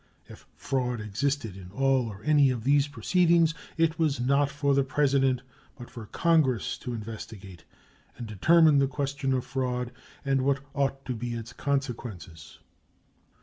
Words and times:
If 0.27 0.47
fraud 0.55 0.99
existed 0.99 1.55
in 1.55 1.69
all 1.69 2.07
or 2.07 2.23
any 2.23 2.49
of 2.49 2.63
these 2.63 2.87
proceedings, 2.87 3.53
it 3.77 3.99
was 3.99 4.19
not 4.19 4.49
for 4.49 4.73
the 4.73 4.83
President 4.83 5.43
but 5.77 5.91
for 5.91 6.07
Congress 6.07 6.75
to 6.79 6.95
investigate 6.95 7.65
and 8.17 8.25
determine 8.25 8.79
the 8.79 8.87
question 8.87 9.31
of 9.31 9.45
fraud 9.45 9.91
and 10.25 10.41
what 10.41 10.61
ought 10.73 11.05
to 11.05 11.13
be 11.13 11.35
its 11.35 11.53
consequences. 11.53 12.57